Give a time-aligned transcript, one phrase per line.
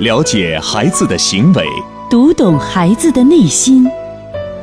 [0.00, 1.66] 了解孩子的行为，
[2.08, 3.84] 读懂孩子的内心。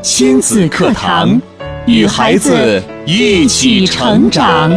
[0.01, 1.37] 亲子课堂，
[1.85, 4.71] 与孩子一起成长。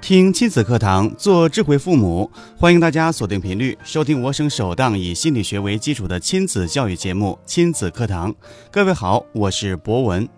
[0.00, 2.28] 听亲子课堂，做智慧父母。
[2.58, 8.32] 欢迎大家锁定频率，收听我省首档以心理学为基础的亲子教育节目《亲子课堂》。
[8.72, 10.28] 各位好，我是博文。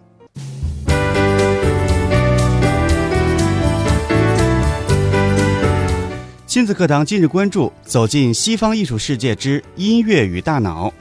[6.54, 10.94] 亲子课堂今日关注：走进西方艺术世界之音乐与大脑。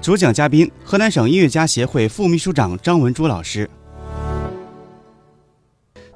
[0.00, 3.68] 主讲嘉宾：河南省音乐家协会副秘书长张文珠老师。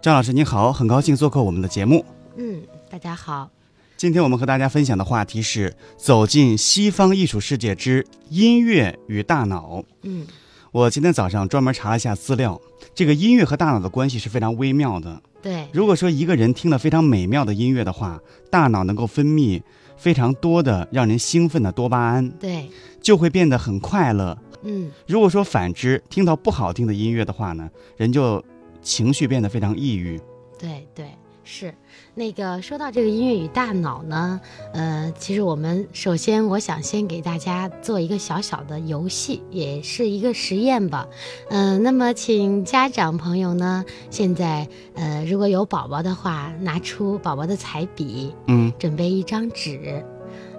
[0.00, 2.02] 张老师您好，很高兴做客我们的节目。
[2.38, 3.50] 嗯，大家好。
[3.98, 9.84] 今天我们和大家分享的话题是走进西方艺术世界之音乐与大脑。
[10.04, 10.26] 嗯，
[10.74, 12.60] 我今天早上专门查了一下资料，
[12.96, 15.23] 这个音乐和大脑的关系是非常微妙的。
[15.40, 19.63] 对，如果说一个人听了非常美妙的音乐的话，大脑能够分泌
[19.96, 22.68] 非常多的让人兴奋的多巴胺，对，
[23.01, 24.37] 就会变得很快乐。
[24.65, 28.45] 嗯，如果说反之，听到不好听的音乐的话呢，人就
[28.82, 30.20] 情绪变得非常抑郁。
[30.59, 31.07] 对对
[31.45, 31.74] 是。
[32.14, 34.40] 那个说到这个音乐与大脑呢，
[34.73, 41.06] 呃，其实我们首先我想先给大家做一个小小的游戏，也是一个实验吧。
[41.51, 50.04] 嗯，那么请家长朋友呢，现在呃如果有宝宝的话，拿出宝宝的彩笔，嗯，准备一张纸，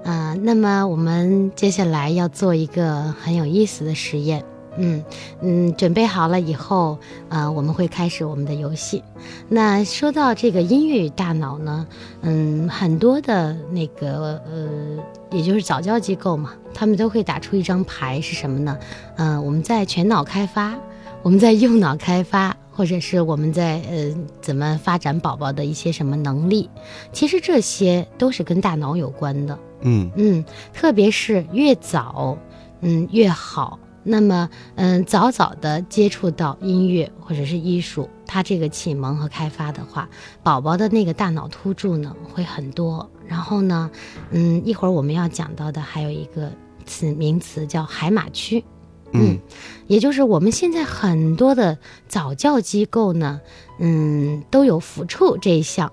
[0.04, 4.46] 啊，那么我们接下来要做一个很有意思的实验。
[4.78, 5.04] 嗯
[5.42, 6.98] 嗯，准备好了以后，
[7.30, 9.04] 呃，我们会开始我们的游戏。
[9.48, 11.88] 那说到这个音乐与大脑呢，
[12.22, 18.78] 嗯，很多的那个呃，也就是早教机构嘛，他们都会打出一张牌，是什么呢？
[19.18, 20.76] 嗯，我们在全脑开发，
[21.22, 26.70] 我们在右脑开发，或者是我们在呃怎么发展宝宝的一些什么能力，
[27.14, 29.58] 其实这些都是跟大脑有关的。
[29.82, 32.38] 嗯嗯，特别是越早，
[32.82, 33.80] 嗯越好。
[34.08, 40.08] 那么，嗯，早早的接触到音乐或者是艺术，它这个启蒙和开发的话，
[40.44, 43.10] 宝宝的那个大脑突触呢会很多。
[43.28, 43.90] 然后呢，
[44.30, 46.52] 嗯，一会儿我们要讲到的还有一个
[46.86, 48.64] 词名词叫海马区，
[49.12, 49.40] 嗯，
[49.88, 53.42] 也就是我们现在很多的早教机构呢，
[53.80, 55.92] 嗯，都有抚触这一项，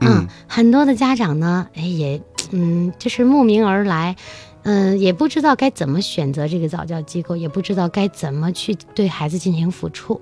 [0.00, 4.14] 嗯，很多的家长呢，哎也，嗯，就是慕名而来。
[4.68, 10.20] 嗯，也不知道该怎么选择这个早教机构，也不知道该怎么去对孩子进行抚触。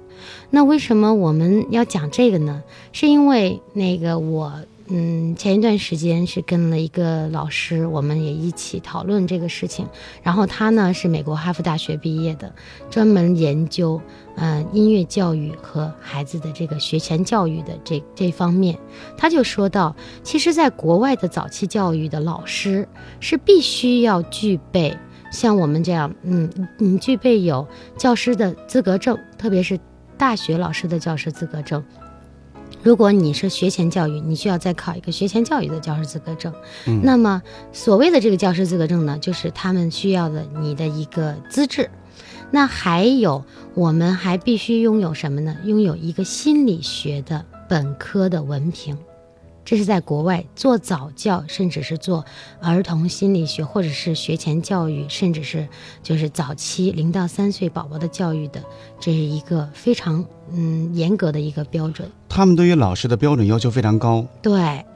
[0.50, 2.62] 那为什么我们要讲这个呢？
[2.92, 4.52] 是因为那个我。
[4.88, 9.86] 嗯，前一段时间是跟了一个老师，我们也一起讨论这个事情。
[10.22, 12.54] 然后他呢是美国哈佛大学毕业的，
[12.88, 14.00] 专门研究
[14.36, 18.78] 嗯音乐教育和孩子的这个学前教育的这这方面。
[19.16, 24.97] 他就说到，其实，在国外的早期教育的老师是必须要具备
[25.32, 26.48] 像我们这样，嗯，
[26.78, 27.66] 你具备有
[27.97, 29.76] 教师的资格证，特别是
[30.16, 31.82] 大学老师的教师资格证。
[32.82, 36.53] 如果你是学前教育，你需要再考一个学前教育的教师资格证。
[36.87, 41.91] 嗯，那么所谓的这个教师资格证呢，就是他们需要的你的一个资质。
[42.50, 43.44] 那还有，
[43.75, 45.56] 我们还必须拥有什么呢？
[45.65, 48.97] 拥有一个心理学的本科的文凭。
[49.66, 52.25] 这是在国外做早教，甚至是做
[52.60, 55.69] 儿童心理学，或者是学前教育，甚至是
[56.04, 58.62] 就是早期零到三岁宝宝的教育的，
[59.00, 62.09] 这是一个非常嗯严格的一个标准。
[62.28, 64.87] 他们对于老师的标准要求非常高，对，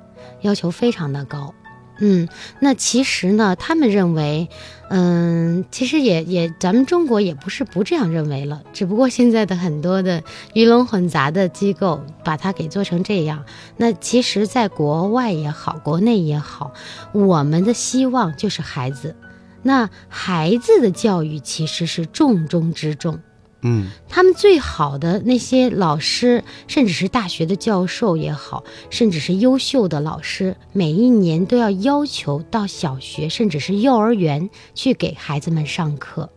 [0.42, 1.52] 要求非常的高。
[2.00, 2.28] 嗯，
[2.60, 4.48] 那其实呢，他们认为，
[4.88, 10.22] 嗯，其实也也，咱们中国也不是不这样认为了，只不过现在的很多的
[10.54, 13.44] 鱼龙混杂的机构把它给做成这样。
[13.76, 16.72] 那其实，在国外也好，国内也好，
[17.12, 19.14] 我们的希望就是孩子，
[19.62, 23.20] 那孩子的教育其实是重中之重。
[23.62, 36.30] 嗯，他们最好的那些老师，甚至是大学的教授也好，甚至是优秀的老师，每一年都要要求到小学，甚至是幼儿园去给孩子们上课，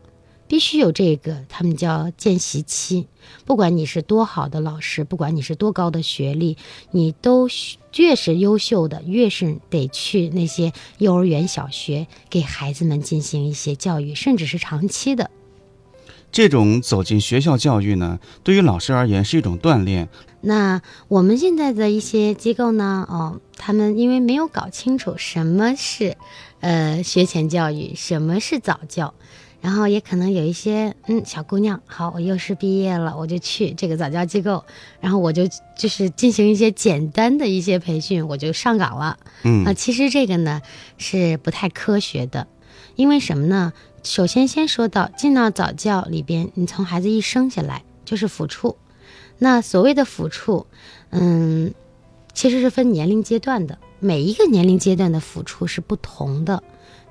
[0.47, 3.07] 必须有这个，他们叫见习期。
[3.45, 6.57] 不管你是多好的老师，不管你是多高的学历，
[6.91, 7.47] 你都
[7.95, 15.31] 越是优秀的，越是得去那些幼儿园、小学给孩子们进行一些教育，甚至是长期的。
[16.33, 20.09] 这种走进学校教育呢，对于老师而言是一种锻炼。
[20.41, 26.17] 那我们现在的一些机构呢，哦，他们因为没有搞清楚什么是，
[26.59, 29.13] 呃，学前教育，什么是早教，
[29.61, 34.65] 然后也可能有一些嗯小姑娘，好，我幼师毕业了，我就去这个早教机构，
[34.99, 35.47] 然后我就
[35.77, 39.19] 就是进行一些简单的一些培训，我就上岗了。
[39.43, 40.63] 嗯啊，其实这个呢
[40.97, 42.47] 是不太科学的，
[42.95, 43.71] 因为什么呢？
[44.03, 48.75] 首先先说到进到早教里边，你从孩子一生下来就是抚触，
[49.37, 50.67] 那所谓的抚触，
[51.09, 51.73] 嗯，
[52.33, 56.61] 其实是分年龄阶段的，每一个年龄阶段的抚触是不同的，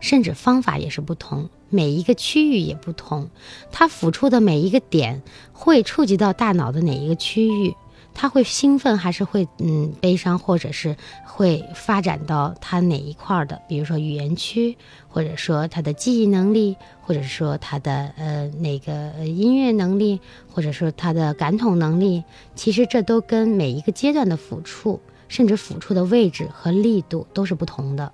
[0.01, 3.31] 甚至方法也是不同，每一个区域也不同，
[3.71, 5.23] 它抚触的每一个点
[5.53, 7.75] 会触及到大脑的哪一个区域。
[8.15, 14.77] 他会兴奋还是会嗯悲伤，或者是会发展到他哪一块儿的，比如说语言区，
[15.09, 20.21] 或者说他的记忆能力，或者说他的呃那个呃音乐能力，
[20.53, 22.23] 或者说他的感统能力，
[22.55, 28.13] 其实这都跟每一个阶段的抚触，甚至抚触的位置和力度都是不同的。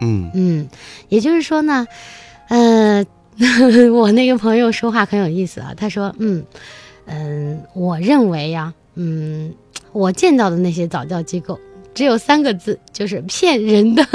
[0.00, 0.68] 嗯嗯，
[1.08, 1.86] 也就是说呢，
[2.48, 3.04] 呃，
[3.92, 6.44] 我那个朋友说话很有意思啊，他说，嗯
[7.06, 9.54] 嗯，我认为呀、嗯，
[9.92, 11.58] 我见到的那些早教机构
[11.94, 14.06] 只有三个字，就是骗人的。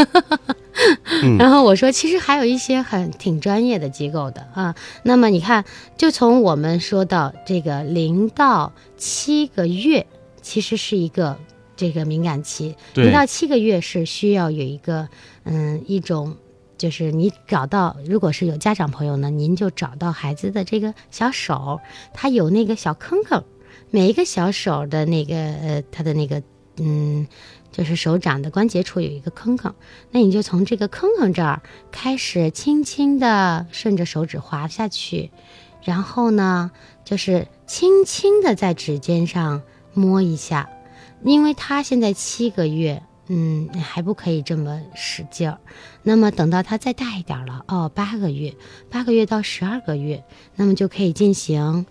[1.37, 4.75] 然后我说，其实还有一些很挺专业的机构的啊。
[5.03, 5.63] 那么你看，
[5.97, 10.05] 就从我们说到这个零到七个月，
[10.41, 11.37] 其实是一个
[11.75, 12.75] 这个敏感期。
[12.93, 15.07] 对零到七个月是需要有一个
[15.43, 16.35] 嗯一种。
[16.77, 21.81] 就是你找到，如果是有家长朋友呢，您就找到孩子的这个小手，
[22.13, 23.43] 它有那个小坑坑，
[23.89, 26.41] 每一个小手的那个呃，它的那个
[26.77, 27.27] 嗯，
[27.71, 29.73] 就是手掌的关节处有一个坑坑，
[30.11, 31.61] 那你就从这个坑坑这儿
[31.91, 35.31] 开始轻轻的顺着手指滑下去，
[35.83, 36.71] 然后呢，
[37.03, 39.61] 就是轻轻的在指尖上
[39.93, 40.69] 摸一下，
[41.23, 43.03] 因为他现在七个月。
[43.31, 45.59] 嗯，还不可以这么使劲儿。
[46.01, 48.55] 那么等到他再大一点了，哦，八个月，
[48.89, 50.23] 八个月到十二个月，
[50.55, 51.85] 那么就可以进行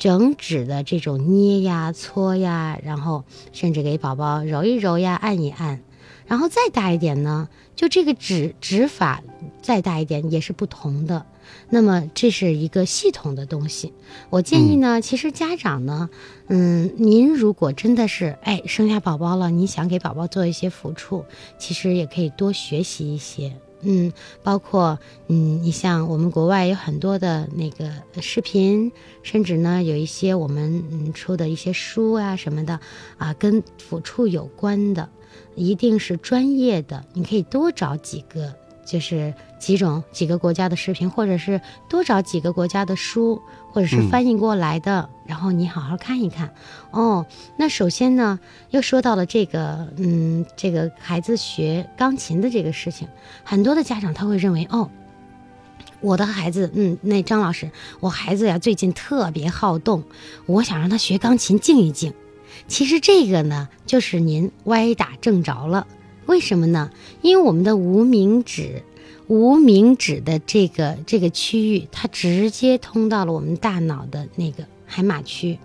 [0.00, 5.82] 整指的这种捏呀、搓呀，然后甚至给宝宝揉一揉呀、按一按。
[6.26, 9.22] 然后再大一点呢，就这个指指法
[9.60, 11.26] 再大一点也是不同的。
[11.68, 13.92] 那么这是一个系统的东西。
[14.30, 16.08] 我建议呢，其实家长呢，
[16.46, 21.26] 嗯，您如果真的是哎生下宝宝了，你想给宝宝做一些抚触，
[21.58, 23.52] 其实也可以多学习一些。
[23.82, 24.12] 嗯，
[24.42, 24.98] 包括
[25.28, 27.90] 嗯，你像我们国外有很多的那个
[28.20, 28.92] 视频，
[29.22, 32.78] 甚至呢有一些我们嗯出的一些书啊什么的
[33.18, 35.08] 啊，跟抚触有关的，
[35.54, 37.04] 一定是专业的。
[37.14, 38.54] 你可以多找几个，
[38.90, 43.40] 就是几种几个国家的视频，或者是多找几个国家的书，
[43.70, 46.52] 或者是翻译过来的，然后你好好看一看。
[46.90, 47.24] 哦，
[47.56, 48.40] 那首先呢，
[48.70, 53.06] 又说到了这个，嗯，这个孩子学钢琴的这个事情，
[53.44, 54.90] 很多的家长他会认为，哦，
[56.00, 57.70] 我的孩子，嗯，那张老师，
[58.00, 60.02] 我孩子呀最近特别好动，
[60.46, 62.12] 我想让他学钢琴静一静。
[62.66, 65.86] 其实这个呢，就是您歪打正着了。
[66.30, 66.92] 为什么呢？
[67.22, 68.84] 因为我们的无名指，
[69.26, 75.58] 无名指的这个这个区域，它直接通到了我们大脑的那个海马区。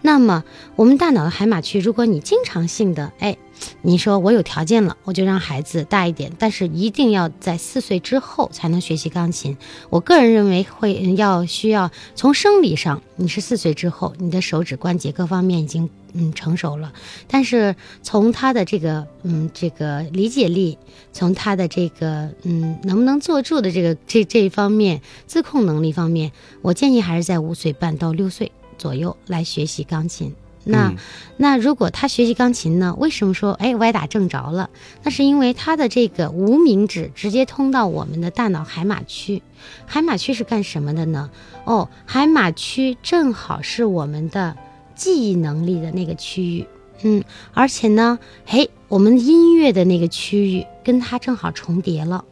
[0.00, 0.44] 那么，
[0.76, 3.36] 我们大脑的海马区，如果你经常性的，哎，
[3.82, 9.58] 你说我有条件了，我就让孩子大一点，但是一定要在四岁之后才能学习钢琴。
[9.90, 16.92] 我个人认为会要需要从生理上，你是四岁之后，你的手指关节各方面已经嗯成熟了，
[17.26, 20.78] 但是从他的这个嗯这个理解力，
[21.12, 30.34] 从他的这个嗯能不能坐住的这个这这一方面，自控能力方面，我建议还是在五岁半到六岁左右来学习钢琴。
[30.64, 30.96] 那、嗯
[31.38, 32.94] 那如果他学习钢琴呢？
[32.96, 34.70] 为什么说哎歪打正着了？
[35.02, 39.42] 那是因为他的这个无名指直接通到我们的大脑海马区。
[39.86, 41.30] 海马区是干什么的呢？
[41.64, 44.56] 哦，海马区正好是我们的
[45.02, 46.64] 记忆能力的那个区域。
[47.02, 52.24] 嗯，而且呢，嘿，我们音乐的那个区域跟它正好重叠了，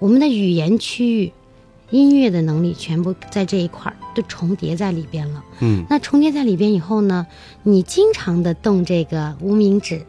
[0.00, 1.32] 我们的语言区域、
[1.90, 5.44] 音乐的能力全部在这一块儿都重叠在里边了。
[5.60, 7.28] 嗯那重叠在里边以后呢，
[7.62, 10.04] 你经常的动这个无名指，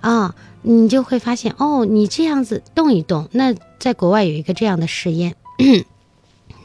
[0.00, 3.28] 啊，你就会发现哦，你这样子动一动。
[3.32, 5.34] 那在国外有一个这样的实验，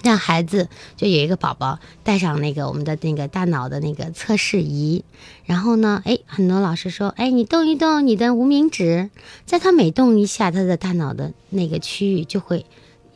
[0.03, 5.03] 让孩子就有一个宝宝带上那个我们的那个大脑的那个测试仪，
[5.45, 9.09] 然后呢，哎，很多老师说，哎，你动一动你的无名指，
[9.45, 12.65] 在他每动一下，他的大脑的那个区域就会。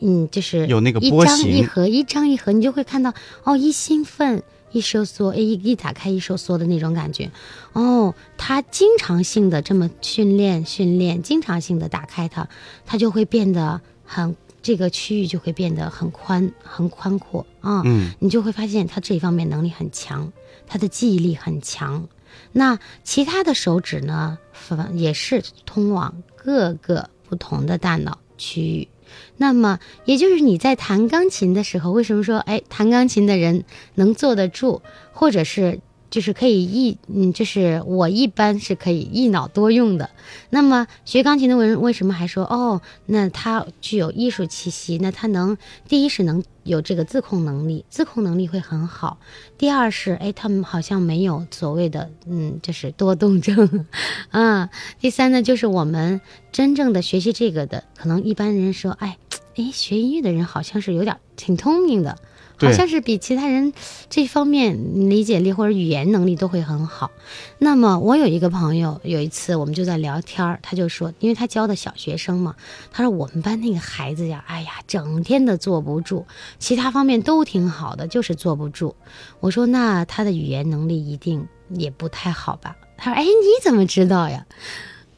[0.04, 7.30] 嗯，就是有那个一张波形一合，一张一合，你就会看到哦，一兴奋一收缩，哎，一一打开一收缩的那种感觉。
[7.72, 12.48] 哦，他经常性的这么训练训练，经常性的打开它，
[12.84, 17.82] 它就会变得很这个区域就会变得很宽、很宽阔啊。
[17.84, 20.32] 嗯，你就会发现他这一方面能力很强，
[20.66, 22.08] 他的记忆力很强。
[22.52, 28.88] 那其他的手指呢，反也是通往各个不同的大脑区域。
[29.36, 33.64] 那么，也就是你在弹钢琴的时候，为什么说，哎，弹钢琴的人
[33.96, 34.80] 能坐得住，
[35.12, 35.80] 或者是
[36.12, 40.10] 就是可以一，嗯，就是我一般是可以一脑多用的。
[40.50, 44.98] 那么学钢琴的人为什么还说，哦，那他具有艺术气息？
[44.98, 45.56] 那他能，
[45.88, 49.16] 第一是能有这个自控能力，自控能力会很好。
[49.56, 53.86] 第二是，哎，他们好像没有所谓的，嗯，就是多动症，
[54.28, 54.68] 啊。
[55.00, 56.20] 第三呢，就是我们
[56.52, 59.16] 真正的学习这个的，可能一般人说，哎，
[59.56, 62.18] 哎，学音乐的人好像是有点挺聪明的，
[62.66, 63.72] 好像是比其他人
[64.08, 67.10] 这方面理解力或者语言能力都会很好。
[67.58, 72.54] 那么我有一个朋友，有一次我们就在聊天儿，他就说，因为他教的小学生嘛，
[72.90, 76.26] 他说我们班那个孩子呀，哎呀，整天的坐不住，
[76.58, 78.94] 其他方面都挺好的，就是坐不住。
[79.40, 82.76] 我说那他的语言能力一定也不太好吧？
[82.96, 84.46] 他说，哎，你怎么知道呀？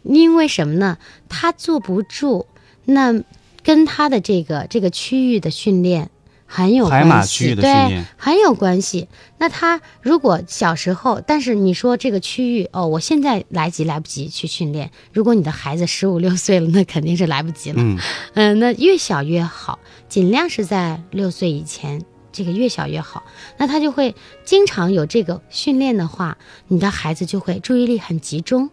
[0.02, 0.98] 因为什么呢？
[1.28, 2.46] 他坐不住，
[2.84, 3.22] 那
[3.62, 6.10] 跟他的这个这个区域的训练
[6.46, 9.08] 很有海马关系，区域的训对练，很有关系。
[9.38, 14.90] 那他如果小时候，但是你说这个区域哦，我现在来及来不及去训练。
[15.12, 17.76] 如果你的孩子十五六岁了，那肯定是来不及了。
[17.78, 17.98] 嗯，
[18.34, 23.24] 嗯，那越小越好，尽量是在六岁以前，这个越小越好。
[23.58, 28.70] 那他就会经常有这个训练的话，你的孩子就会注意力很集中，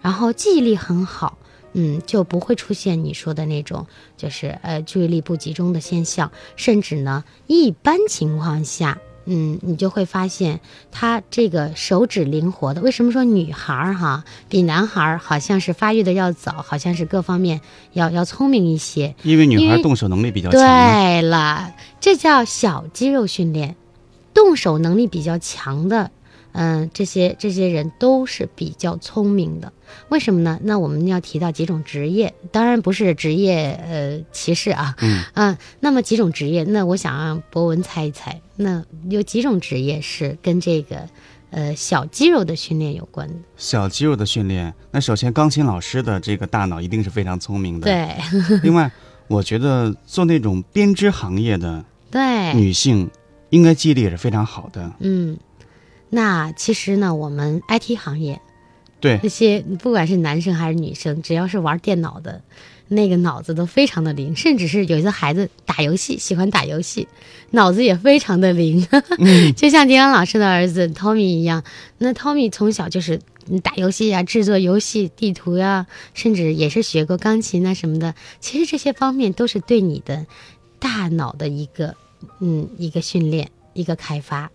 [0.00, 1.38] 然后记忆力很好，
[1.74, 8.98] 嗯，就不会出现你说的那种就是呃注意力不集中的现象，甚至呢，一般情况下。
[9.26, 10.60] 嗯，你就会发现
[10.92, 12.82] 他这个手指灵活的。
[12.82, 17.62] 为什么说女孩儿哈比男孩儿好像是发育的要早，好像是各方面
[17.94, 19.14] 要要聪明一些？
[19.22, 23.76] 因为女孩动手能力比较强，对了，这叫小肌肉训练，
[24.34, 26.10] 动手能力比较强的，
[26.54, 29.72] 嗯、这些这些人都是比较聪明的。
[30.08, 30.58] 为什么呢？
[30.62, 41.08] 那我们要提到几种职业，当然不是职业呃歧视啊，嗯啊，那么几种职业，那我想让博文猜一猜，那有几种职业是跟这个
[41.50, 43.34] 呃小肌肉的训练有关的？
[43.56, 44.72] 小肌肉的训练。
[44.90, 47.84] 那首先，钢琴老师的这个大脑一定是非常聪明的。。
[47.84, 48.90] 对另外，
[49.26, 53.10] 我觉得做那种编织行业的对，女性，
[53.50, 54.92] 应该记忆力也是非常好的。
[55.00, 55.36] 嗯，
[56.14, 58.40] 那其实呢，我们 IT 行业。
[59.00, 62.40] 对那，些不管是男生还是女生，只要是玩电脑的，
[62.86, 67.08] 那个脑子都非常的灵，甚至是有些孩子打游戏，喜欢打游戏，
[67.50, 68.86] 脑子也非常的灵，
[69.56, 71.64] 就像丁阳老师的儿子 Tommy 一样。
[71.98, 73.20] 那 Tommy 从小就是
[73.64, 78.14] 打游戏呀、制作游戏地图呀、甚至也是学过钢琴啊什么的。
[78.40, 80.24] 其实这些方面都是对你的
[80.78, 81.94] 大脑的一个
[82.38, 84.50] 嗯一个训练、一个开发。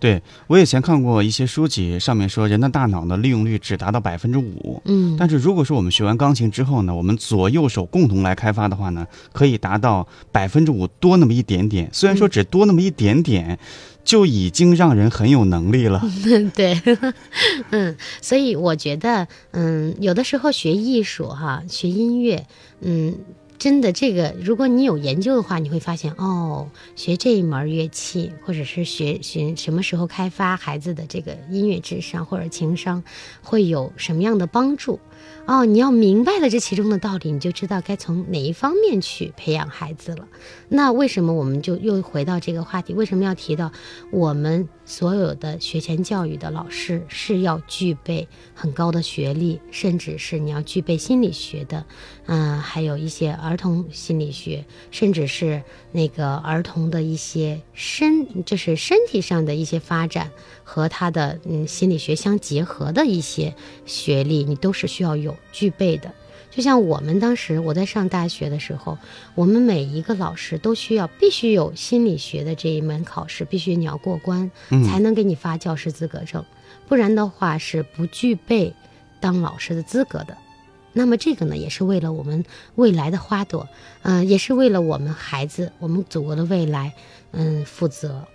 [0.00, 4.82] 对我以前看过一些书籍，上面说人的大脑呢利用率只达到百分之五。
[4.86, 11.88] 嗯，但是如果说我们学完钢琴之后呢，我们左右手共同来开发的话呢，可以达到百分之五多那么一点点。
[11.92, 13.58] 虽然说只多那么一点点，
[14.02, 16.02] 就已经让人很有能力了。
[16.56, 16.80] 对，
[17.70, 22.46] 嗯，所以我觉得，嗯，有的时候学艺术哈，学音乐，
[22.80, 23.14] 嗯，
[23.60, 33.04] 真的这个，如果你有研究的话，你会发现哦，学这一门乐器，或者是学学什么时候开发孩子的这个音乐智商或者情商，
[33.42, 34.98] 会有什么样的帮助。
[35.44, 40.26] 哦，你要明白了这其中的道理，你就知道该从哪一方面去培养孩子了。
[40.70, 42.94] 那为什么我们就又回到这个话题？
[42.94, 43.70] 为什么要提到
[44.10, 51.86] 我们所有的学前教育的老师是要具备很高的学历，甚至是你要具备心理学的，
[52.26, 60.32] 嗯、还有一些儿童心理学，甚至是那个儿童的一些身，就是身体上的一些发展
[60.64, 63.54] 和他的嗯心理学相结合的一些
[63.86, 66.12] 学历，你都是需要有具备的。
[66.50, 68.98] 就像我们当时我在上大学的时候，
[69.34, 76.44] 我们每一个老师都需要必须有心理学的这一门考试，必须你要过关，嗯才能给你发教师资格证，
[76.88, 78.74] 不然的话是不具备
[79.20, 80.36] 当老师的资格的。
[80.92, 83.68] 那么这个呢，也是为了我们未来的花朵，
[84.02, 86.92] 嗯、也是为了我们孩子、我们祖国的未来，
[87.30, 88.26] 嗯，负责。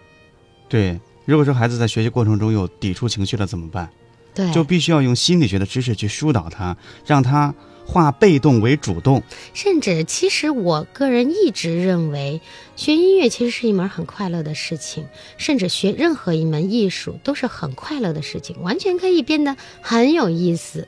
[0.70, 3.90] 对，如果说孩子在学习过程中有抵触情绪了怎么办？
[4.34, 7.54] 对，就必须要用心理学的知识去疏导他，让他
[7.86, 9.24] 化被动为主动。
[9.54, 12.42] 甚至，其实我个人一直认为，
[12.76, 15.06] 学音乐其实是一门很快乐的事情，
[15.38, 20.88] 甚至学任何一门艺术都是很快乐的事情，完全可以变得很有意思。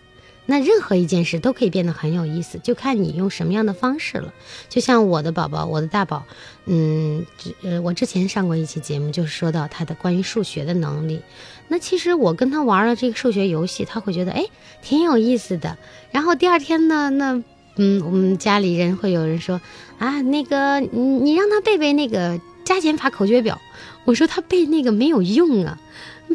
[0.50, 4.34] 那任何一件事都可以变得很有意思，就看你用什么样的方式了。
[4.70, 6.24] 就像我的宝宝，我的大宝，
[6.66, 7.26] 嗯，
[7.64, 11.20] 呃，我之前上过一期节目，就是说到他的关于数学的能力。
[11.68, 14.46] 那其实我跟他玩了这个数学游戏，他会觉得哎
[14.82, 15.78] 挺有意思的。
[16.12, 17.44] 然后第二天呢，那
[17.76, 19.62] 嗯，我们家里人会有人说
[20.00, 23.60] 啊，那个你你让他背背那个加减法口诀表。
[24.06, 25.80] 我说他背那个没有用啊。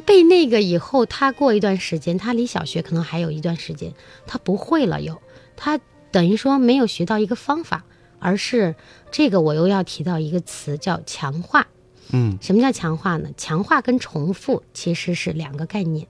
[0.06, 3.92] 背那个以后，他过一段时间，他离小学可能还有一段时间，
[4.26, 5.02] 他不会了。
[5.02, 5.20] 又，
[5.54, 5.78] 他
[6.10, 7.84] 等于说没有学到一个方法，
[8.18, 8.74] 而是
[9.10, 11.66] 这个我又要提到一个词叫强化。
[12.12, 13.28] 嗯，什么叫强化呢？
[13.36, 16.06] 强化跟重复其实是两个概念。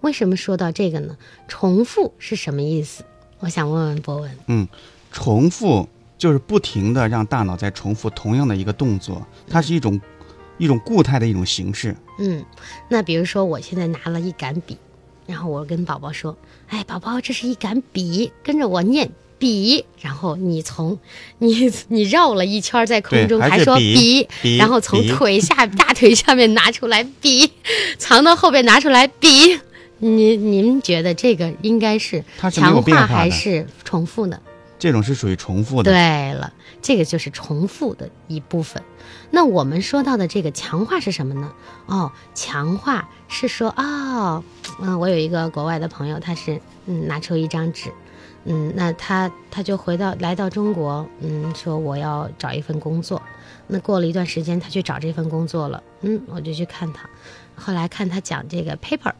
[0.00, 1.16] 为什么说到这个呢？
[1.48, 3.04] 重复是什么意思？
[3.40, 4.30] 我想问问博文。
[4.46, 4.68] 嗯，
[5.10, 10.00] 重复就是不停的让大脑在重复同样的一个动作，它是一种。
[10.60, 11.96] 一种固态的一种形式。
[12.18, 12.44] 嗯，
[12.88, 14.76] 那比如说我现在拿了一杆笔，
[15.24, 20.98] 然后我跟宝宝说：“哎，宝宝，这是一杆笔，跟着我念笔。”然后你从
[21.38, 24.28] 你你绕了一圈在空中，还说笔，
[24.58, 27.52] 然后从腿下 大腿下面拿出来笔，
[27.98, 29.58] 藏到后边拿出来笔。
[30.00, 34.38] 您您觉得这个应该是强化还是重复呢？
[34.78, 35.90] 这种是属于重复的。
[35.90, 38.80] 对了，这个就是重复的一部分。
[39.32, 41.52] 那我们说到的这个强化是什么呢？
[41.86, 44.44] 哦，强化是说，哦，
[44.80, 47.90] 嗯，我有一个国外的朋友，他是嗯拿出一张纸，
[48.44, 53.20] 嗯，那他他就回到来到中国，嗯，说我要找一份工作。
[53.66, 57.08] 那过了一段时间，他去找这份工作了，嗯，我就去看他，
[57.54, 59.12] 后来看他讲这个 paper。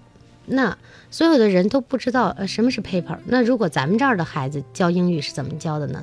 [0.47, 0.79] 那
[1.11, 3.19] 所有的人都不知道呃什么是 paper。
[3.27, 6.03] 那如果咱们这儿的孩子教英语是怎么教的呢？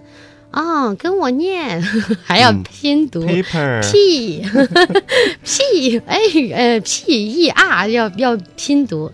[0.52, 1.82] 啊，跟我念，
[2.24, 4.44] 还要拼读 paper，p
[5.44, 6.20] p 哎
[6.54, 9.12] 呃 p e r 要要拼读。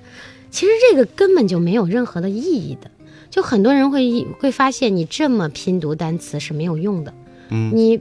[0.52, 2.91] 其实这个根本就没有任何的意义的。
[3.32, 7.12] 就很多人会会发现，你这么拼读单词是没有用的。
[7.50, 8.00] 嗯，你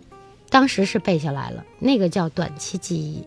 [0.50, 3.24] 当时是背下来了，那个叫短期记忆。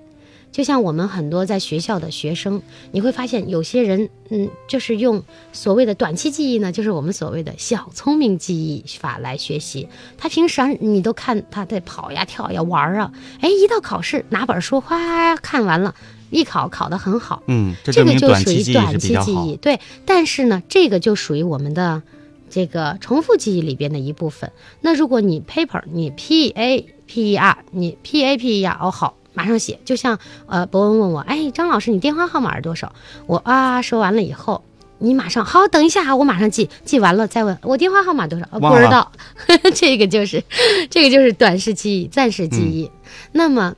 [0.51, 9.87] 就像我们很多在学校的学生，你会发现有些人，嗯，就是用所谓的短期记忆呢，就是我们所谓的小聪明记忆法来学习。
[10.15, 13.11] 他平时你都看他在跑呀、跳呀、玩啊，
[13.41, 15.95] 哎，一到考试拿本书哗看完了，
[16.33, 17.41] 一考考得很好。
[17.47, 19.55] 嗯，这个就属于短期记忆。
[19.55, 22.01] 对，但是呢，这个就属于我们的
[22.49, 24.51] 这个重复记忆里边的一部分。
[24.81, 29.15] 那如果你 paper，你 p a p e r，你 p a p e r 哦好。
[29.35, 32.93] 马上写，就像呃，博文问我，哎，张老师，你电话号码是多少？
[33.25, 34.63] 我啊，说完了以后，
[34.99, 38.45] 你马上好，等一下啊，我马上记，记完了再问我电话号码多少？
[38.59, 39.11] 不知道，
[39.73, 40.43] 这个就是，
[40.91, 42.91] 这个就是短时记忆、暂时记忆。
[43.31, 43.73] 那么，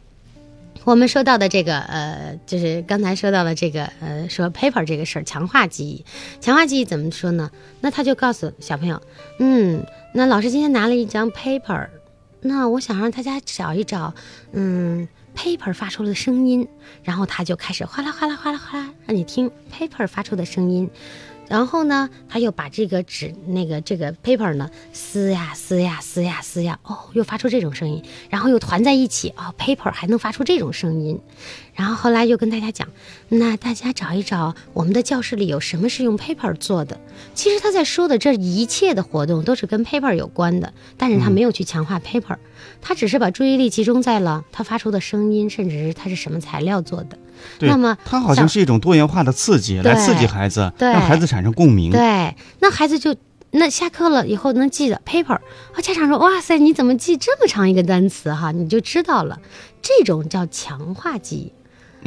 [0.86, 6.06] 我们说到的这个呃，就是刚才说到的这个呃，说 paper 这个事儿，强化记忆，
[6.40, 7.50] 强化记忆怎么说呢？
[7.82, 9.02] 那他就告诉小朋友，
[9.40, 11.88] 嗯，那老师今天拿了一张 paper，
[12.42, 14.14] 那我想让大家找一找，
[14.54, 15.08] 嗯。
[15.38, 16.66] paper 发出的声音，
[17.04, 20.90] 然后他就开始哗啦哗啦哗啦哗啦，让你听 paper 发出的声音。
[21.48, 31.20] 然后呢，他又把这个纸那个这个 paper 呢撕呀撕呀撕呀撕呀，哦，又发出这种声音，然后又团在一起，哦，paper 还能发出这种声音。
[31.74, 32.88] 然后后来又跟大家讲，
[33.28, 36.98] 那大家找一找我们的教室里有什么是用 paper 做的。
[37.34, 42.38] 其实他在说的这一切的活动都是跟 paper 有关的，但是他没有去强化 paper，
[42.82, 47.18] 他只是把注意力集中在了他发出的声音，甚至是它是什么材料做的。
[47.60, 51.92] 那么它好像是一种多元化的刺激，来刺激孩子，让孩子产生共鸣。
[51.92, 53.16] 对，那孩子就
[53.52, 55.42] 那下课了以后能记得 paper，啊，
[55.82, 58.52] 家长说哇塞，你怎么记这么长一个单词哈？
[58.52, 59.40] 你就知道了，
[59.82, 61.54] 这种叫强化记忆。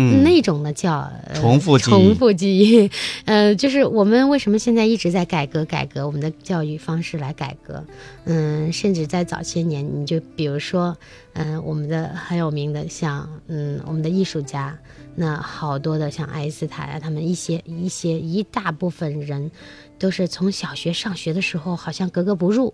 [0.01, 2.89] 嗯，那种呢叫重复重复记忆，
[3.27, 7.85] 呃，就是我们为什么现在一直在改革改革我们的教育方式来改革，
[8.25, 10.97] 嗯，甚至在早些年，你就比如说，
[11.33, 14.79] 嗯，我们的很有名的像，嗯，我们的艺术家，
[15.17, 19.51] 那好多的像爱因斯坦啊，他们一些一些一大部分人，
[19.99, 22.73] 都是从小学上学的时候好像格格不入，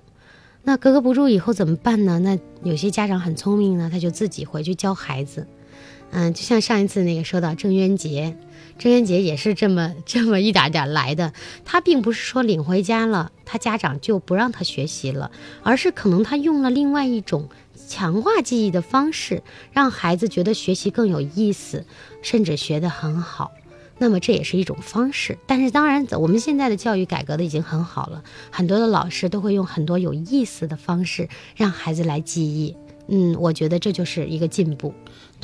[0.63, 2.19] 那格格不入以后怎么办呢？
[2.19, 5.47] 那有些家长很聪明呢，他就自己回去教孩子。
[6.17, 8.37] 嗯，就像上一次那个说到郑渊洁，
[8.79, 11.33] 郑渊洁也是这么这么一点点来的。
[11.65, 15.33] 他并不是说领回家了，他家长就不让他学习了，
[15.65, 17.49] 而是可能他用了另外一种
[17.89, 21.85] 强化记忆的方式，让孩子觉得学习更有意思，
[22.23, 23.51] 甚至学得很好。
[23.99, 25.37] 那么这也是一种方式。
[25.49, 28.23] 但是当然，我们现在的教育改革的已经很好了，
[28.53, 32.77] 很多的老师都会用很多有意思的方式让孩子来记忆。
[33.07, 34.95] 嗯，我觉得这就是一个进步。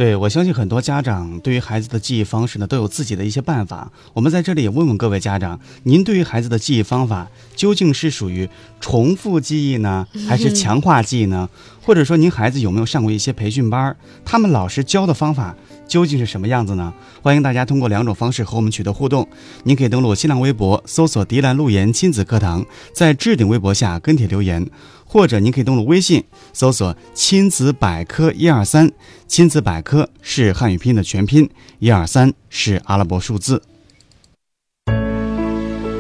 [0.01, 3.93] 对，我相信很多家长对于孩子的记忆方式呢，都有自己的一些办法。
[4.15, 8.49] 我们在这里也问问各位家长，您对于孩子的记忆方法究竟是属于
[8.81, 11.51] 重复记忆呢，还是强化记忆呢？
[11.83, 13.95] 或者说，您孩子有没有上过一些培训班？
[14.25, 15.55] 他们老师教的方法
[15.87, 16.95] 究竟是什么样子呢？
[17.21, 19.29] 欢迎大家通过两种方式和我们取得互动。
[19.65, 22.65] 您可以登录新浪微博，搜索“迪兰路言亲子课堂”，
[22.97, 24.67] 在置顶微博下跟帖留言。
[25.13, 28.93] 或者您可以登录微信，搜索“亲子百科一二三”，
[29.27, 33.61] 亲子百科是汉语拼音的全拼，一二三是阿拉伯数字。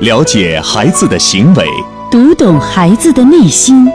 [0.00, 1.66] 了解孩子的行为，
[2.08, 3.90] 读懂孩子的内心。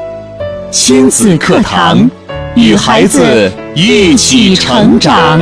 [0.69, 2.09] 亲子课堂，
[2.57, 5.39] 与孩子一起成长。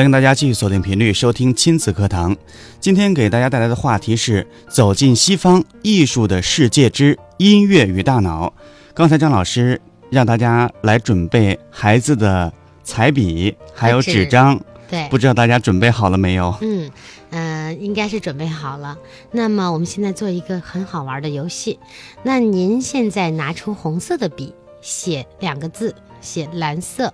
[0.00, 2.34] 欢迎大家继续锁定频率收听亲子课堂。
[2.80, 8.50] 今天给大家带来的话题是走进西方艺术的世界之音乐与大脑。
[8.94, 12.50] 刚才张老师让大家来准备孩子的
[12.82, 14.58] 彩笔还有纸张，
[14.88, 16.56] 对，不知道大家准备好了没有？
[16.62, 16.90] 嗯，
[17.28, 18.96] 呃，应该是准备好了。
[19.30, 21.78] 那么我们现在做一个很好玩的游戏。
[22.22, 27.12] 那您现在拿出红色的笔，写两个字，写蓝色。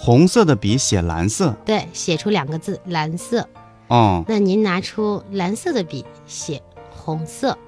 [0.00, 3.46] 红色的笔写蓝色，对，写出两个字蓝色。
[3.88, 7.58] 哦，那您拿出蓝色的笔写红色，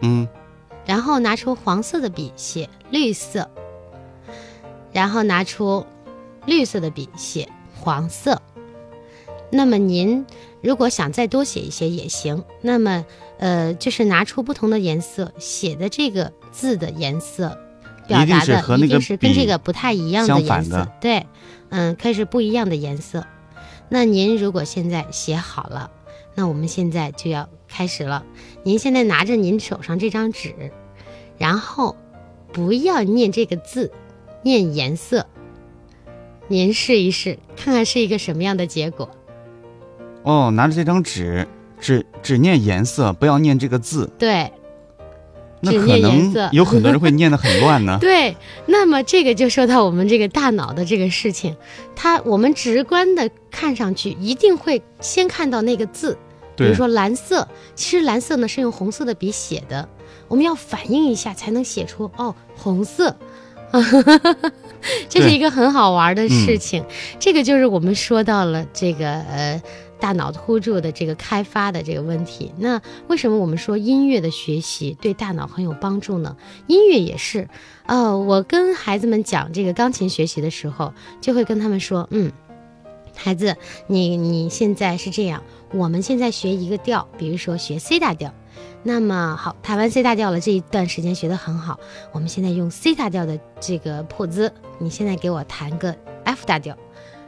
[0.00, 0.28] 嗯，
[0.86, 3.50] 然后拿出黄色的笔写绿色，
[4.92, 5.84] 然后拿出
[6.46, 8.40] 绿色的笔写黄色。
[9.50, 10.24] 那么您
[10.62, 12.44] 如果想再多写一些也行。
[12.62, 13.04] 那么
[13.38, 17.58] 呃，就是拿出不同的颜色写的这个字的颜色。
[18.06, 21.26] 表达的一定是跟这个不太一样的颜色，对，
[21.70, 23.24] 嗯，可以是不一样的颜色。
[23.88, 25.90] 那您如果现在写好了，
[26.34, 28.24] 那我们现在就要开始了。
[28.62, 30.72] 您现在拿着您手上这张纸，
[31.38, 31.96] 然后
[32.52, 33.92] 不要念这个字，
[34.42, 35.26] 念颜色。
[36.48, 39.08] 您试一试，看看是一个什么样的结果。
[40.22, 41.46] 哦，拿着这张纸，
[41.80, 44.10] 只只念颜色，不要念这个字。
[44.18, 44.50] 对。
[45.64, 47.96] 那可能有很多人会念得很乱呢。
[48.02, 51.56] 对，那么这个就说到我们这个大脑的这个事情，
[51.94, 56.18] 它我们直观的看上去一定会先看到那个字，
[56.56, 57.46] 比如说蓝色，
[57.76, 59.88] 其实蓝色呢是用红色的笔写的，
[60.26, 63.16] 我们要反应一下才能写出哦红色，
[65.08, 66.84] 这是一个很好玩的事情。
[67.20, 69.62] 这个就是我们说到了这个呃。
[70.02, 76.36] 大脑突触的这个开发的这个问题，那为什么我们说音乐的学习对大脑很有帮助呢？
[76.66, 77.48] 音乐也是，
[77.86, 82.32] 呃，我跟孩子们讲这个钢琴学习的时候，就会跟他们说，嗯，
[83.14, 88.34] 孩子，你你现在是这样，我们现在学一个调，比如说学 C 大调，
[88.82, 91.78] 那么好，弹完 C 大调了，这一段时间学得很好，
[92.10, 96.76] 我们现在用 C 大调的这个破姿，你现在给我弹个 F 大调。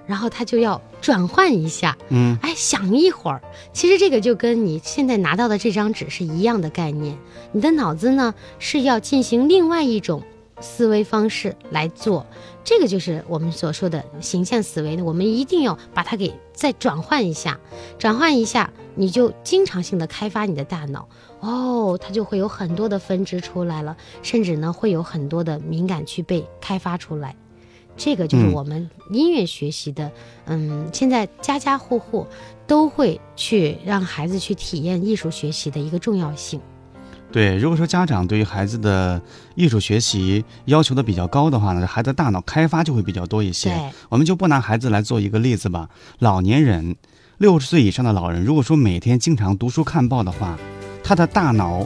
[0.07, 7.17] 然后他就要转换一下，嗯，哎，想一会儿，其实这个就跟你现在拿到的这张纸是一样的概念。
[7.53, 10.23] 你的脑子呢是要进行另外一种
[10.61, 12.27] 思维方式来做，
[12.65, 15.05] 这个就是我们所说的形象思维呢。
[15.05, 17.59] 我们一定要把它给再转换一下，
[17.99, 21.09] 转换一下，你就经常性的开发你的大脑，
[21.41, 27.35] 哦，它就会有很多的分支出来了，甚至呢会有很多的敏感区被开发出来。
[27.97, 30.11] 这个就是我们音乐学习的，
[30.47, 32.27] 嗯，现在家家户户
[32.67, 36.61] 都会去让孩子去体验艺术学习的一个重要性。
[37.33, 39.21] 对，如果说家长对于孩子的
[39.57, 43.93] 艺术学习要求的比较高的话呢，孩子大脑开发就会比较多一些。
[44.09, 45.89] 我们就不拿孩子来做一个例子吧。
[46.21, 46.95] 老年人，
[47.39, 50.57] 六十岁以上的老人，如果说每天经常读书看报的话，
[51.03, 51.85] 他的大脑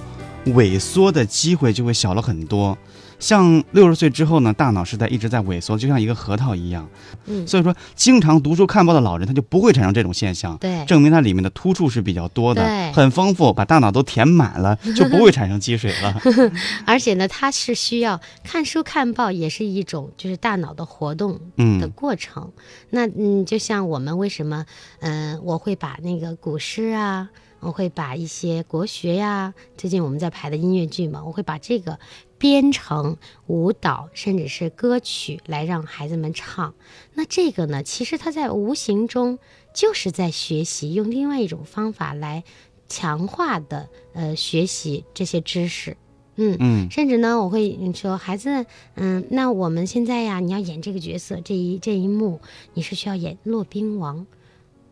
[0.48, 2.76] 萎缩的机会就会小了很多。
[3.18, 6.88] 像六十岁之后呢，大脑是在一直在萎缩，就像一个核桃一样。
[7.26, 10.56] 嗯，所以说经常读书看报的老人，他就不会产生这种现象。
[10.58, 16.20] 对，证明它里面的突触是比较多的，对，很丰富，把大脑都填满了，就不会产生积水了。
[16.86, 21.40] 而且呢，它是需要看书看报，也是一种就是大脑的活动
[21.80, 22.52] 的过程。
[22.90, 24.64] 那嗯，就像我们为什么
[25.00, 27.28] 嗯，我会把那个古诗啊，
[27.60, 31.98] 我会把一些国学呀，最近我们在排的音乐剧嘛，我会把这个。
[32.38, 36.74] 编成舞蹈，甚至是歌曲来让孩子们唱。
[37.14, 39.38] 那这个呢，其实他在无形中
[39.74, 42.44] 就是在学习，用另外一种方法来
[42.88, 45.96] 强化的呃学习这些知识。
[46.40, 52.40] 嗯嗯，甚至呢，我会说孩子，嗯，那我们现在呀，你要演这个角色，这一这一幕，
[52.74, 54.24] 你是需要演骆宾王。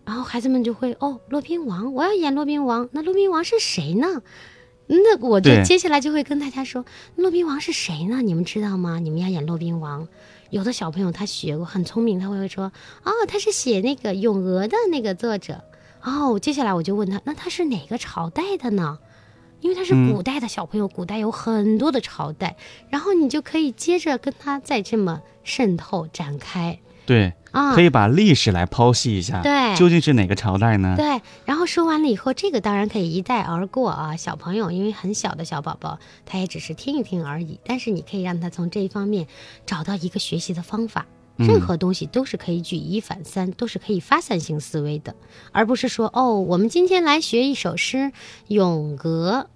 [0.05, 2.89] 然后孩子们就会哦，骆宾王，我要演骆宾王。
[2.91, 4.23] 那骆宾王是谁呢？
[4.87, 6.85] 那我就接下来就会跟大家说，
[7.17, 8.23] 骆宾王是谁呢？
[8.23, 8.99] 你们知道吗？
[8.99, 10.07] 你们要演骆宾王。
[10.51, 12.71] 有的小朋友他学过，很聪明，他会说，
[13.03, 15.65] 哦，他是写那个《咏鹅》的那个作者。
[16.03, 18.99] 哦，接下来我就问他，那他是哪个朝代的呢？
[19.61, 22.57] 因为他是嗯古代的小朋友，古代有很多的朝代，
[22.91, 27.75] 然后你就可以接着跟他再这么渗透展开对，啊。
[27.75, 30.95] 可以把历史来剖析一下，对究竟是哪个朝代呢？
[30.97, 34.17] 对，然后说完了以后，这个当然可以一带而过啊。
[34.17, 37.61] 小朋友因为很小的小宝宝，他也只是听一听而已。
[37.65, 39.27] 但是你可以让他从这一方面
[39.65, 41.07] 找到一个学习的方法。
[41.39, 45.15] 任何东西都是可以举一反三，都是可以发散性思维的，
[45.53, 47.99] 而不是说哦，我们今天来学一首诗
[48.47, 49.47] 《咏鹅》，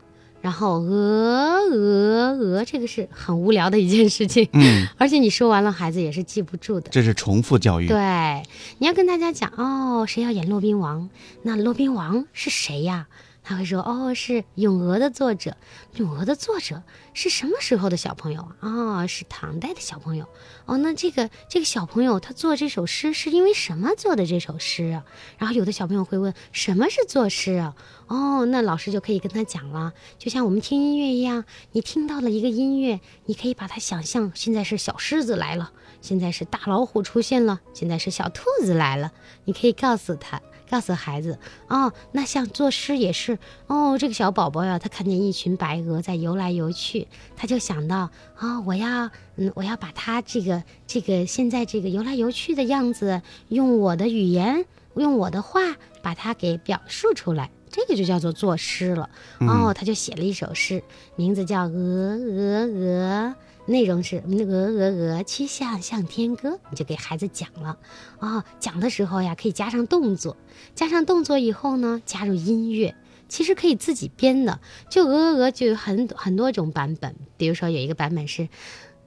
[0.41, 4.49] 然后鹅鹅鹅，这个是很无聊的一件事情。
[4.53, 6.89] 嗯， 而且你说完了，孩子也是记不住的。
[6.91, 7.87] 这是重复教育。
[7.87, 8.43] 对，
[8.79, 11.11] 你要跟大家讲哦，谁要演骆宾王？
[11.43, 13.07] 那骆宾王是谁呀？
[13.51, 15.57] 他会说哦，是《咏鹅》的作者。
[15.99, 16.85] 《咏鹅》的作者
[17.15, 18.57] 是什么时候的小朋友啊？
[18.61, 20.25] 哦，是唐代的小朋友。
[20.67, 25.05] 哦，那这个这个小朋友他做这首诗是因为什么做的这首诗啊？
[25.37, 27.75] 然后有的小朋友会问，什么是作诗啊？
[28.07, 39.11] 哦，那老师就可以跟他讲了，就像我们听音乐一样，你听到了一个音乐，你可以把它想象，现在是小狮子来了，现在是大老虎出现了，现在是小兔子来了，
[39.45, 40.41] 你可以告诉他。
[40.71, 43.99] 告诉孩子哦，那像作诗也是哦。
[43.99, 55.61] 这个小宝宝呀，他看见一群白鹅在游来游去，他就想到啊、哦，我要嗯，我要把它这个这个现在这个游来游去的样子，用我的语言，用我的话
[56.03, 57.51] 把它给表述出来。
[57.73, 59.09] 这个就叫做作诗了
[59.41, 60.83] 哦，他就写了一首诗，
[61.15, 63.29] 名字叫《鹅鹅鹅》，
[63.71, 67.79] 内容是那鹅鹅鹅曲项向天歌，你就给孩子讲了
[68.19, 68.45] 哦。
[68.59, 70.37] 讲的时候呀，可以加上动作，
[70.75, 72.95] 加上动作以后呢，加入音乐，
[73.29, 74.61] 其实可以自己编的。
[74.89, 78.49] 就鹅鹅鹅就有很很多种版本，比如说有一个版本是。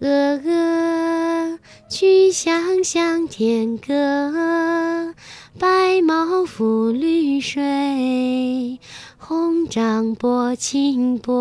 [0.03, 5.15] 鹅鹅曲项向天歌，
[5.57, 8.81] 白毛浮绿水，
[9.17, 11.37] 红掌拨清波。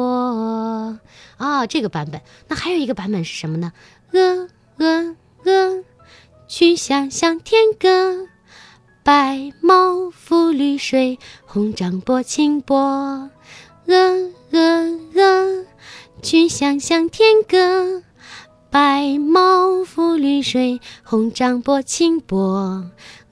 [1.39, 2.21] 哦，这个版本。
[2.47, 3.73] 那还有一个版本是什么呢？
[4.13, 4.49] 鹅
[4.79, 5.83] 鹅鹅，
[6.47, 8.29] 曲项向天歌，
[9.03, 12.79] 白毛浮绿水，红掌拨清波。
[13.87, 15.65] 鹅鹅鹅，
[16.23, 18.05] 曲项向天歌。
[18.73, 22.39] 白毛浮绿水，红掌拨清波。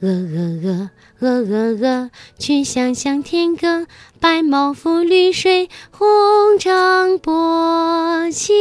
[0.01, 3.87] 鹅鹅鹅，鹅鹅鹅，曲项向天歌。
[4.21, 6.07] 白毛浮绿水，红
[6.59, 8.53] 掌拨清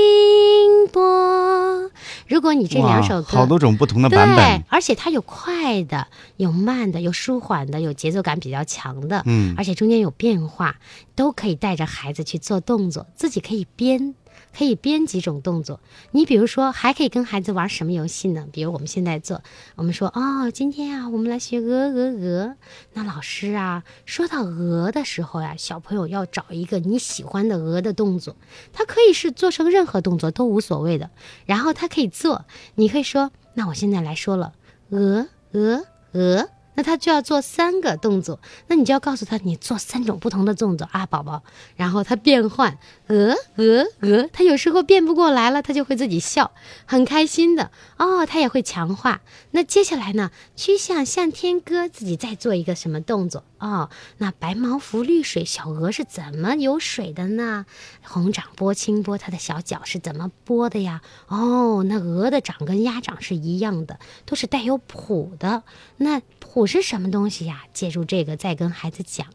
[0.90, 1.92] 波。
[2.30, 10.78] 如果你这两首歌，好多种不同的版本，，而且它有快的，有慢的，有舒缓的，有节奏感比较强的，嗯而且中间有变化，
[11.14, 14.16] 都可以带着孩子去做动作，自己可以编。
[14.60, 15.80] 可以编几种动作，
[16.12, 18.46] 你比如说，还可以跟孩子玩什么游戏呢？
[18.52, 19.42] 比如我们现在做，
[19.78, 22.56] 我们说哦，今天啊，我们来学鹅鹅鹅。
[22.92, 28.36] 那老师啊，说到鹅的时候呀、小朋友要找一个你喜欢的鹅的动作，
[28.74, 31.10] 它可以是做成任何动作都无所谓的。
[31.46, 32.44] 然后它可以做，
[32.76, 34.52] 你会说，那我现在来说了，
[34.90, 36.50] 鹅鹅鹅。
[36.76, 41.44] 那他就要做三个动作，那你就要告诉他，你做三种不同的动作啊，宝宝。
[41.76, 42.78] 然后他变换，
[43.10, 46.52] 鹅鹅鹅，它有时候变不过来了，它就会自己笑，
[46.86, 48.26] 很开心的哦。
[48.28, 49.22] 它也会强化。
[49.50, 53.90] 那接下来呢，曲项向天歌，自己再做一个什么动作哦？
[54.20, 57.66] 那白毛浮绿水，小鹅是怎么游水的呢？
[58.04, 61.02] 红掌拨清波，它的小脚是怎么拨的呀？
[61.28, 65.64] 哦，那鹅的掌跟鸭掌是一样的，都是带有蹼的。
[65.98, 67.64] 那蹼是什么东西呀？
[67.74, 69.26] 借助这个再跟孩子讲。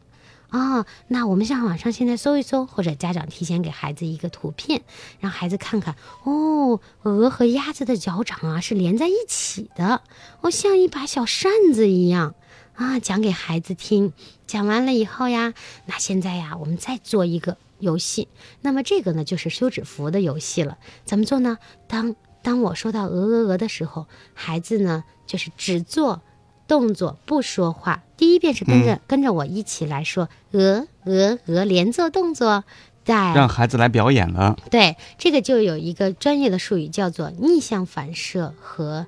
[0.51, 4.83] 哦，那我们上网上现在搜一搜，或者家长提前给孩子一个图片，
[5.19, 5.95] 让孩子看看。
[6.23, 10.01] 哦，鹅和鸭子的脚掌啊是连在一起的，
[10.41, 12.35] 哦，像一把小扇子一样
[12.75, 14.13] 啊，讲给孩子听。
[14.47, 15.53] 讲完了以后呀，
[15.87, 18.27] 那现在呀，我们再做一个游戏。
[18.61, 20.77] 那么这个呢，就是休止符的游戏了。
[21.03, 21.57] 怎么做呢？
[21.87, 26.21] 当当我说到鹅鹅鹅的时候，孩子呢就是只做
[26.67, 28.03] 动作不说话。
[28.17, 32.63] 第一遍是跟着、跟着我一起来说鹅鹅鹅，连做动作。
[33.03, 34.57] 再让孩子来表演了。
[34.71, 39.05] 对这个就有一个专业的术语叫做逆向反射和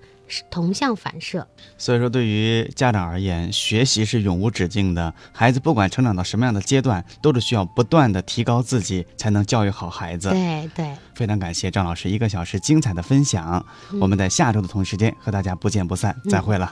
[0.52, 1.48] 同向反射。
[1.80, 5.12] 所以说，对于家长而言，学习是永无止境的。
[5.32, 10.30] 孩子不管成长到什么样的阶段，都是需要不断的提高自己，才能教育好孩子。
[10.30, 13.66] 对对，非常感谢张老师一个小时精彩的分享。
[14.00, 16.72] 我们在下周的同时间和大家不见不散，再会了。